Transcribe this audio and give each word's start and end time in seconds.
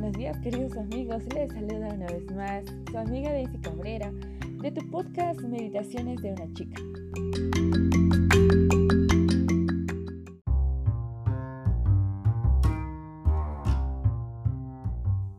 buenos 0.00 0.16
días 0.16 0.38
queridos 0.38 0.76
amigos, 0.76 1.24
les 1.34 1.52
saluda 1.52 1.88
una 1.92 2.06
vez 2.06 2.32
más 2.32 2.64
su 2.88 2.96
amiga 2.96 3.32
Daisy 3.32 3.58
Cabrera 3.58 4.12
de 4.12 4.70
tu 4.70 4.88
podcast 4.92 5.40
Meditaciones 5.40 6.22
de 6.22 6.34
una 6.34 6.54
chica. 6.54 6.80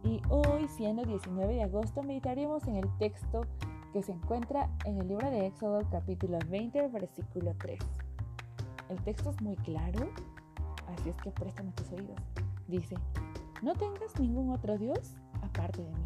Y 0.04 0.22
hoy, 0.28 0.68
siendo 0.68 1.06
19 1.06 1.54
de 1.54 1.64
agosto, 1.64 2.04
meditaremos 2.04 2.68
en 2.68 2.76
el 2.76 2.98
texto 2.98 3.46
que 3.94 4.04
se 4.04 4.12
encuentra 4.12 4.70
en 4.84 5.00
el 5.00 5.08
libro 5.08 5.32
de 5.32 5.48
Éxodo 5.48 5.90
capítulo 5.90 6.38
20, 6.50 6.86
versículo 6.90 7.56
3. 7.60 7.80
El 8.90 9.02
texto 9.04 9.30
es 9.30 9.42
muy 9.42 9.56
claro, 9.56 10.10
así 10.88 11.12
es 11.12 11.16
que 11.16 11.32
préstame 11.32 11.72
tus 11.72 11.90
oídos. 11.94 12.20
Dice, 12.68 12.98
no 13.62 13.76
tengas 13.76 14.18
ningún 14.20 14.52
otro 14.52 14.78
Dios 14.78 15.16
aparte 15.42 15.84
de 15.84 15.90
mí. 15.90 16.06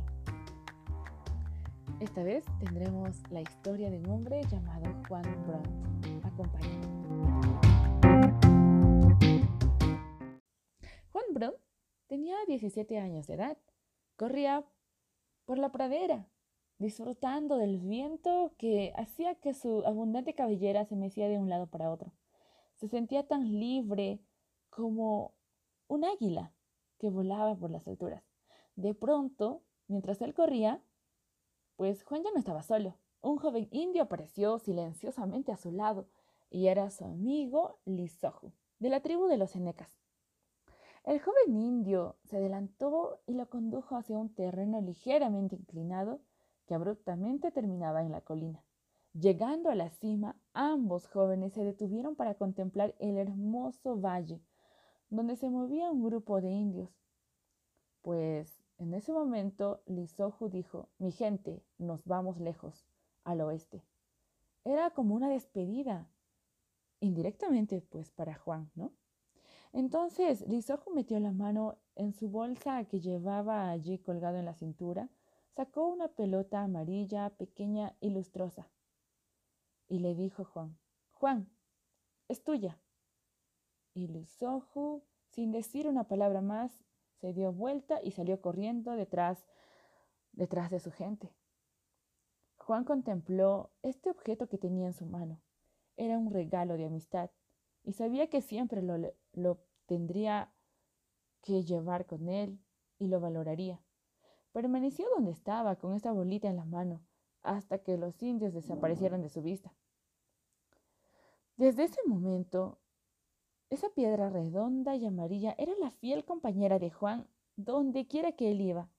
Esta 1.99 2.23
vez 2.23 2.43
tendremos 2.59 3.21
la 3.29 3.41
historia 3.41 3.89
de 3.91 3.99
un 3.99 4.09
hombre 4.09 4.41
llamado 4.49 4.85
Juan 5.07 5.23
Brunt. 5.45 6.26
Acompáñame. 6.26 6.88
Juan 11.12 11.26
Brunt 11.31 11.57
tenía 12.07 12.35
17 12.48 12.98
años 12.98 13.27
de 13.27 13.35
edad. 13.35 13.57
Corría 14.15 14.65
por 15.45 15.59
la 15.59 15.71
pradera, 15.71 16.27
disfrutando 16.79 17.57
del 17.57 17.77
viento 17.77 18.54
que 18.57 18.93
hacía 18.95 19.35
que 19.35 19.54
su 19.54 19.85
abundante 19.85 20.34
cabellera 20.34 20.85
se 20.85 20.95
mecía 20.95 21.27
de 21.27 21.38
un 21.38 21.49
lado 21.49 21.67
para 21.67 21.91
otro. 21.91 22.13
Se 22.76 22.88
sentía 22.88 23.27
tan 23.27 23.59
libre 23.59 24.20
como 24.70 25.35
un 25.88 26.04
águila 26.04 26.51
que 27.04 27.09
volaba 27.09 27.54
por 27.54 27.70
las 27.70 27.85
alturas. 27.85 28.23
De 28.77 28.93
pronto, 28.93 29.62
mientras 29.90 30.21
él 30.21 30.34
corría, 30.34 30.82
pues 31.76 32.01
Juan 32.05 32.23
ya 32.23 32.32
no 32.32 32.40
estaba 32.40 32.63
solo. 32.63 32.98
Un 33.20 33.35
joven 33.35 33.68
indio 33.71 34.04
apareció 34.04 34.57
silenciosamente 34.57 35.51
a 35.51 35.57
su 35.57 35.74
lado 35.74 36.07
y 36.49 36.68
era 36.68 36.90
su 36.91 37.04
amigo 37.04 37.77
Lisoju, 37.84 38.54
de 38.79 38.87
la 38.87 39.01
tribu 39.01 39.26
de 39.26 39.35
los 39.35 39.51
Senecas. 39.51 39.99
El 41.04 41.20
joven 41.20 41.57
indio 41.57 42.15
se 42.24 42.37
adelantó 42.37 43.20
y 43.27 43.34
lo 43.34 43.49
condujo 43.49 43.98
hacia 43.98 44.18
un 44.18 44.34
terreno 44.34 44.79
ligeramente 44.79 45.57
inclinado 45.57 46.21
que 46.68 46.74
abruptamente 46.74 47.51
terminaba 47.51 48.04
en 48.04 48.13
la 48.13 48.21
colina. 48.21 48.63
Llegando 49.12 49.70
a 49.71 49.76
la 49.76 49.90
cima, 49.90 50.37
ambos 50.54 51.07
jóvenes 51.07 51.51
se 51.51 51.65
detuvieron 51.65 52.15
para 52.15 52.35
contemplar 52.35 52.96
el 52.99 53.18
hermoso 53.18 53.99
valle 53.99 54.41
donde 55.13 55.35
se 55.35 55.49
movía 55.49 55.91
un 55.91 56.03
grupo 56.03 56.41
de 56.41 56.49
indios. 56.49 56.89
Pues 58.01 58.63
en 58.79 58.95
ese 58.95 59.13
momento 59.13 59.83
Lisoju 59.85 60.49
dijo, 60.49 60.89
mi 60.97 61.11
gente, 61.11 61.63
nos 61.77 62.03
vamos 62.05 62.39
lejos, 62.39 62.87
al 63.23 63.41
oeste. 63.41 63.84
Era 64.66 64.89
como 64.89 65.13
una 65.13 65.29
despedida, 65.29 66.09
indirectamente 67.00 67.79
pues 67.81 68.09
para 68.09 68.34
Juan, 68.34 68.72
¿no? 68.73 68.91
Entonces 69.72 70.47
Lisoju 70.47 70.91
metió 70.95 71.19
la 71.19 71.31
mano 71.31 71.78
en 71.95 72.13
su 72.13 72.29
bolsa 72.29 72.84
que 72.85 73.00
llevaba 73.00 73.69
allí 73.69 74.00
colgado 74.00 74.38
en 74.38 74.45
la 74.45 74.56
cintura, 74.56 75.09
sacó 75.56 75.85
una 75.85 76.07
pelota 76.07 76.63
amarilla, 76.63 77.29
pequeña 77.38 77.95
y 78.00 78.09
lustrosa, 78.09 78.67
y 79.88 80.00
le 80.00 80.16
dijo 80.16 80.41
a 80.41 80.45
Juan, 80.45 80.78
Juan, 81.11 81.50
es 82.28 82.44
tuya. 82.44 82.79
Y 83.94 84.08
Lisoju, 84.08 85.03
sin 85.30 85.52
decir 85.52 85.88
una 85.88 86.06
palabra 86.06 86.41
más, 86.41 86.72
se 87.19 87.34
dio 87.34 87.53
vuelta 87.53 88.00
y 88.03 88.12
salió 88.12 88.41
corriendo 88.41 88.91
detrás, 88.94 89.46
detrás 90.31 90.72
de 90.72 90.80
su 90.80 90.92
gente. 90.92 91.34
Juan 92.58 92.86
contempló 92.86 93.72
este 93.82 94.09
objeto 94.09 94.48
que 94.48 94.58
tenía 94.58 94.88
en 94.88 94.94
su 94.94 95.06
mano. 95.06 95.42
Era 95.96 96.18
un 96.18 96.32
regalo 96.32 96.76
de 96.78 96.86
amistad 96.86 97.30
y 97.84 97.94
sabía 97.94 98.30
que 98.30 98.42
siempre 98.42 98.82
lo, 98.82 99.14
lo 99.34 99.59
tendría 99.86 100.52
que 101.42 101.64
llevar 101.64 102.06
con 102.06 102.30
él 102.30 102.59
y 102.98 103.08
lo 103.08 103.20
valoraría. 103.20 103.82
Permaneció 104.53 105.08
donde 105.16 105.32
estaba 105.32 105.76
con 105.76 105.94
esta 105.94 106.12
bolita 106.12 106.48
en 106.48 106.56
la 106.56 106.66
mano 106.66 107.02
hasta 107.42 107.80
que 107.80 107.98
los 107.98 108.22
indios 108.24 108.53
desaparecieron 108.53 109.22
de 109.22 109.30
su 109.30 109.42
vista. 109.42 109.74
Desde 111.58 111.84
ese 111.84 112.00
momento, 112.06 112.80
esa 113.73 113.89
piedra 113.89 114.29
redonda 114.29 114.95
y 114.95 115.06
amarilla 115.06 115.56
era 115.57 115.73
la 115.79 115.91
fiel 115.91 116.23
compañera 116.25 116.79
de 116.79 116.91
Juan 116.91 117.28
donde 117.56 118.07
quiera 118.07 118.31
que 118.34 118.51
él 118.51 118.61
iba, 118.61 118.89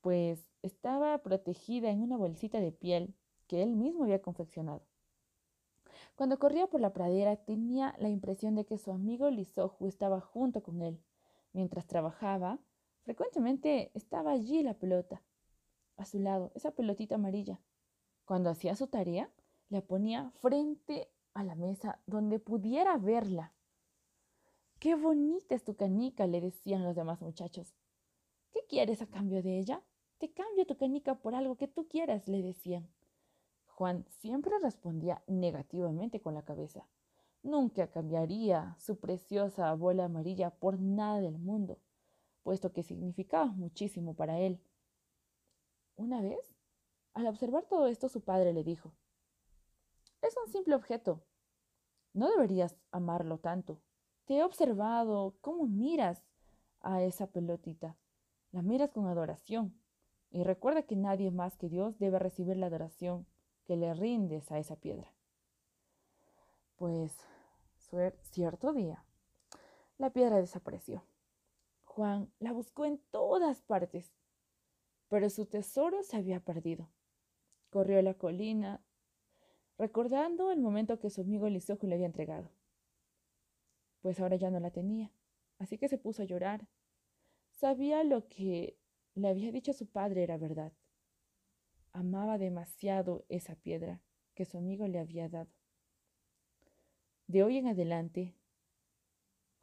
pues 0.00 0.44
estaba 0.62 1.16
protegida 1.18 1.90
en 1.90 2.02
una 2.02 2.16
bolsita 2.16 2.60
de 2.60 2.72
piel 2.72 3.14
que 3.46 3.62
él 3.62 3.76
mismo 3.76 4.04
había 4.04 4.22
confeccionado. 4.22 4.82
Cuando 6.16 6.38
corría 6.38 6.66
por 6.66 6.80
la 6.80 6.92
pradera 6.92 7.36
tenía 7.36 7.94
la 7.98 8.08
impresión 8.08 8.54
de 8.54 8.66
que 8.66 8.78
su 8.78 8.90
amigo 8.90 9.30
Lisoju 9.30 9.86
estaba 9.86 10.20
junto 10.20 10.62
con 10.62 10.82
él. 10.82 11.00
Mientras 11.52 11.86
trabajaba, 11.86 12.58
frecuentemente 13.02 13.90
estaba 13.94 14.32
allí 14.32 14.62
la 14.62 14.74
pelota, 14.74 15.22
a 15.96 16.04
su 16.04 16.18
lado, 16.18 16.52
esa 16.54 16.72
pelotita 16.72 17.14
amarilla. 17.14 17.60
Cuando 18.24 18.50
hacía 18.50 18.76
su 18.76 18.86
tarea, 18.86 19.30
la 19.68 19.80
ponía 19.80 20.30
frente 20.40 21.10
a 21.34 21.44
la 21.44 21.54
mesa 21.54 22.00
donde 22.06 22.38
pudiera 22.38 22.96
verla. 22.98 23.52
Qué 24.78 24.94
bonita 24.94 25.54
es 25.54 25.64
tu 25.64 25.76
canica, 25.76 26.26
le 26.26 26.40
decían 26.40 26.84
los 26.84 26.96
demás 26.96 27.20
muchachos. 27.20 27.74
¿Qué 28.50 28.60
quieres 28.68 29.02
a 29.02 29.06
cambio 29.06 29.42
de 29.42 29.58
ella? 29.58 29.82
Te 30.18 30.32
cambio 30.32 30.66
tu 30.66 30.76
canica 30.76 31.16
por 31.16 31.34
algo 31.34 31.56
que 31.56 31.68
tú 31.68 31.88
quieras, 31.88 32.28
le 32.28 32.42
decían. 32.42 32.88
Juan 33.66 34.04
siempre 34.08 34.58
respondía 34.58 35.22
negativamente 35.26 36.20
con 36.20 36.34
la 36.34 36.44
cabeza. 36.44 36.86
Nunca 37.42 37.90
cambiaría 37.90 38.76
su 38.78 38.98
preciosa 38.98 39.72
bola 39.74 40.04
amarilla 40.04 40.50
por 40.50 40.78
nada 40.78 41.20
del 41.20 41.38
mundo, 41.38 41.78
puesto 42.42 42.72
que 42.72 42.82
significaba 42.82 43.46
muchísimo 43.46 44.14
para 44.14 44.38
él. 44.38 44.60
Una 45.96 46.20
vez, 46.20 46.54
al 47.14 47.26
observar 47.26 47.64
todo 47.64 47.86
esto, 47.86 48.08
su 48.08 48.20
padre 48.20 48.52
le 48.52 48.64
dijo, 48.64 48.92
es 50.22 50.36
un 50.36 50.52
simple 50.52 50.74
objeto. 50.74 51.22
No 52.12 52.28
deberías 52.30 52.76
amarlo 52.90 53.38
tanto. 53.38 53.80
Te 54.24 54.38
he 54.38 54.44
observado 54.44 55.36
cómo 55.40 55.66
miras 55.66 56.22
a 56.80 57.02
esa 57.02 57.26
pelotita. 57.26 57.96
La 58.52 58.62
miras 58.62 58.90
con 58.90 59.06
adoración. 59.06 59.80
Y 60.30 60.42
recuerda 60.44 60.82
que 60.82 60.96
nadie 60.96 61.30
más 61.30 61.56
que 61.56 61.68
Dios 61.68 61.98
debe 61.98 62.18
recibir 62.18 62.56
la 62.56 62.66
adoración 62.66 63.26
que 63.64 63.76
le 63.76 63.94
rindes 63.94 64.50
a 64.52 64.58
esa 64.58 64.76
piedra. 64.76 65.12
Pues 66.76 67.16
cierto 68.22 68.72
día, 68.72 69.04
la 69.98 70.10
piedra 70.10 70.36
desapareció. 70.36 71.04
Juan 71.84 72.32
la 72.38 72.52
buscó 72.52 72.84
en 72.84 72.98
todas 73.10 73.62
partes, 73.62 74.12
pero 75.08 75.28
su 75.28 75.46
tesoro 75.46 76.02
se 76.02 76.16
había 76.16 76.40
perdido. 76.40 76.88
Corrió 77.70 77.98
a 77.98 78.02
la 78.02 78.14
colina 78.14 78.80
recordando 79.80 80.52
el 80.52 80.60
momento 80.60 80.98
que 80.98 81.08
su 81.08 81.22
amigo 81.22 81.48
Lisojo 81.48 81.86
le 81.86 81.94
había 81.94 82.04
entregado. 82.04 82.50
Pues 84.02 84.20
ahora 84.20 84.36
ya 84.36 84.50
no 84.50 84.60
la 84.60 84.70
tenía, 84.70 85.10
así 85.58 85.78
que 85.78 85.88
se 85.88 85.96
puso 85.96 86.20
a 86.20 86.26
llorar. 86.26 86.68
Sabía 87.48 88.04
lo 88.04 88.28
que 88.28 88.76
le 89.14 89.28
había 89.28 89.50
dicho 89.50 89.72
su 89.72 89.86
padre 89.86 90.22
era 90.22 90.36
verdad. 90.36 90.74
Amaba 91.92 92.36
demasiado 92.36 93.24
esa 93.30 93.56
piedra 93.56 94.02
que 94.34 94.44
su 94.44 94.58
amigo 94.58 94.86
le 94.86 94.98
había 94.98 95.30
dado. 95.30 95.50
De 97.26 97.42
hoy 97.42 97.56
en 97.56 97.66
adelante, 97.66 98.34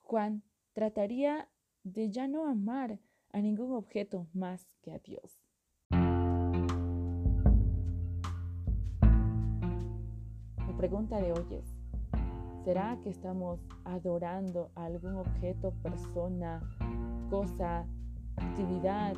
Juan 0.02 0.42
trataría 0.74 1.48
de 1.84 2.10
ya 2.10 2.28
no 2.28 2.48
amar 2.48 3.00
a 3.30 3.40
ningún 3.40 3.72
objeto 3.72 4.28
más 4.34 4.66
que 4.82 4.94
a 4.94 4.98
Dios. 4.98 5.47
Pregunta 10.78 11.20
de 11.20 11.32
hoy 11.34 11.46
es, 11.50 11.76
¿será 12.64 13.00
que 13.04 13.10
estamos 13.10 13.60
adorando 13.84 14.70
a 14.76 14.86
algún 14.86 15.16
objeto, 15.16 15.74
persona, 15.82 16.62
cosa, 17.32 17.86
actividad 18.36 19.16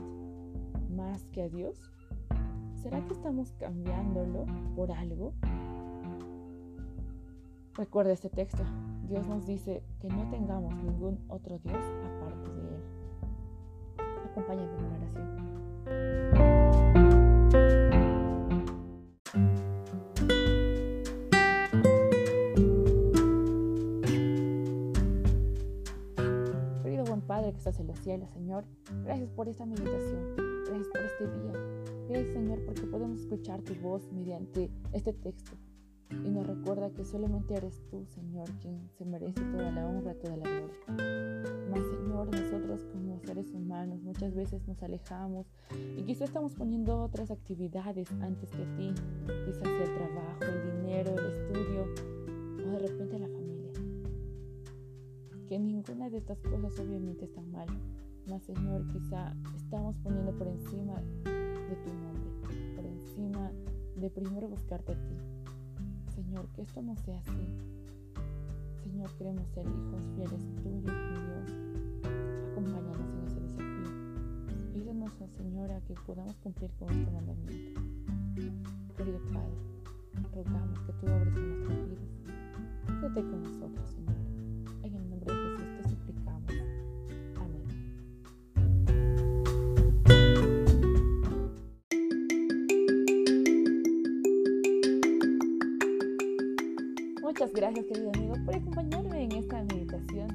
más 0.89 1.25
que 1.33 1.43
a 1.43 1.49
Dios? 1.49 1.77
¿Será 2.81 3.05
que 3.05 3.13
estamos 3.13 3.51
cambiándolo 3.59 4.45
por 4.75 4.91
algo? 4.91 5.33
Recuerda 7.75 8.13
este 8.13 8.29
texto. 8.29 8.63
Dios 9.09 9.27
nos 9.27 9.45
dice 9.45 9.83
que 9.99 10.07
no 10.07 10.29
tengamos 10.29 10.73
ningún 10.75 11.19
otro 11.27 11.59
Dios 11.59 11.83
aparte 12.05 12.51
de 12.51 12.67
Él. 12.69 12.83
Acompáñame 14.31 14.77
en 14.77 14.85
oración. 14.85 16.58
Estás 27.59 27.79
en 27.79 27.87
los 27.87 27.99
cielos, 27.99 28.29
Señor, 28.31 28.63
gracias 29.03 29.29
por 29.31 29.49
esta 29.49 29.65
meditación, 29.65 30.33
gracias 30.65 30.87
por 30.87 31.01
este 31.01 31.27
día. 31.27 31.53
Gracias, 32.07 32.33
Señor, 32.33 32.65
porque 32.65 32.83
podemos 32.83 33.19
escuchar 33.19 33.61
tu 33.61 33.75
voz 33.75 34.09
mediante 34.13 34.71
este 34.93 35.11
texto. 35.11 35.51
Y 36.09 36.29
nos 36.29 36.47
recuerda 36.47 36.89
que 36.89 37.03
solamente 37.03 37.53
eres 37.53 37.83
tú, 37.91 38.05
Señor, 38.07 38.49
quien 38.61 38.89
se 38.97 39.05
merece 39.05 39.41
toda 39.51 39.71
la 39.71 39.85
honra, 39.85 40.15
toda 40.15 40.37
la 40.37 40.43
gloria. 40.43 40.73
Mas, 41.69 41.83
Señor, 41.85 42.31
nosotros 42.31 42.85
como 42.93 43.19
seres 43.19 43.51
humanos 43.53 44.01
muchas 44.01 44.33
veces 44.33 44.65
nos 44.65 44.81
alejamos 44.81 45.45
y 45.97 46.03
quizás 46.03 46.29
estamos 46.29 46.55
poniendo 46.55 46.97
otras 46.99 47.29
actividades 47.29 48.09
antes 48.21 48.49
que 48.51 48.63
a 48.63 48.75
ti. 48.77 48.93
Quizás 49.45 49.67
el 49.67 49.93
trabajo, 49.95 50.45
el 50.45 50.81
dinero, 50.81 51.11
el 51.11 51.25
estudio 51.25 51.85
o 52.65 52.71
de 52.71 52.79
repente 52.79 53.19
la 53.19 53.27
familia. 53.27 53.58
Que 55.49 55.57
ninguna 55.57 56.11
de 56.11 56.19
estas 56.19 56.37
cosas 56.41 56.79
obviamente 56.79 57.25
está 57.25 57.41
mal. 57.41 57.65
Mas, 58.27 58.43
Señor, 58.43 58.85
quizá 58.93 59.33
estamos 59.57 59.95
poniendo 60.03 60.31
por 60.33 60.47
encima 60.47 60.93
de 60.93 61.75
tu 61.83 61.91
nombre, 61.91 62.75
por 62.75 62.85
encima 62.85 63.51
de 63.95 64.11
primero 64.11 64.47
buscarte 64.47 64.91
a 64.91 64.95
ti. 64.95 65.15
Señor, 66.13 66.45
que 66.49 66.61
esto 66.61 66.83
no 66.83 66.95
sea 66.97 67.17
así. 67.17 67.47
Señor, 68.83 69.09
queremos 69.17 69.47
ser 69.49 69.65
hijos 69.65 70.03
fieles 70.13 70.45
tuyos, 70.61 70.83
mi 70.83 71.17
Dios. 71.25 71.49
Acompáñanos 72.51 73.09
en 73.09 73.25
ese 73.25 73.39
desafío. 73.41 73.89
Ayúdanos, 74.75 75.13
Señor, 75.35 75.71
a 75.71 75.81
que 75.81 75.95
podamos 76.05 76.35
cumplir 76.43 76.69
con 76.77 76.89
este 76.89 77.11
mandamiento. 77.11 77.81
Querido 78.95 79.19
Padre, 79.33 79.57
rogamos 80.31 80.79
que 80.81 80.93
tú 80.93 81.07
obres 81.07 81.35
en 81.35 81.49
nuestras 81.49 81.89
vidas. 81.89 83.01
Quédate 83.01 83.21
con 83.21 83.41
nosotros, 83.41 83.89
Señor. 83.89 84.28
Gracias, 97.69 97.85
querido 97.85 98.11
amigo, 98.15 98.33
por 98.45 98.55
acompañarme 98.55 99.23
en 99.25 99.31
esta 99.33 99.63
meditación. 99.63 100.27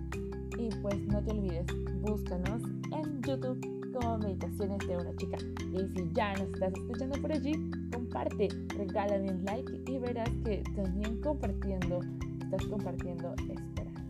Y 0.56 0.68
pues 0.82 0.94
no 1.08 1.20
te 1.20 1.32
olvides, 1.32 1.66
búscanos 2.02 2.62
en 2.92 3.22
YouTube 3.22 3.58
como 3.92 4.18
Meditaciones 4.18 4.78
de 4.86 4.96
una 4.96 5.16
chica. 5.16 5.38
Y 5.72 5.78
si 5.96 6.08
ya 6.12 6.32
nos 6.34 6.42
estás 6.42 6.72
escuchando 6.74 7.20
por 7.20 7.32
allí, 7.32 7.70
comparte, 7.92 8.48
regálame 8.76 9.32
un 9.32 9.44
like 9.44 9.82
y 9.90 9.98
verás 9.98 10.30
que 10.44 10.62
también 10.76 11.20
compartiendo, 11.22 12.00
estás 12.40 12.64
compartiendo 12.66 13.34
esperanza. 13.48 14.04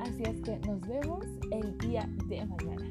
Así 0.00 0.22
es 0.24 0.40
que 0.40 0.58
nos 0.66 0.80
vemos 0.88 1.24
el 1.52 1.78
día 1.78 2.08
de 2.28 2.46
mañana. 2.46 2.84